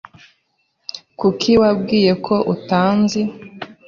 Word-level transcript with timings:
Kuki 1.19 1.51
wabwiye 1.61 2.11
ko 2.25 2.35
utanzi? 2.53 3.21